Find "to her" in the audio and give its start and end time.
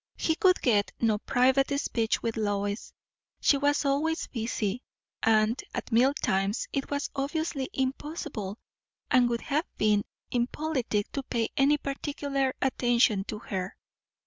13.25-13.75